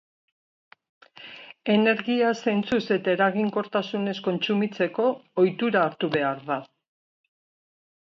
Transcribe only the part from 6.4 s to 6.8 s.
da.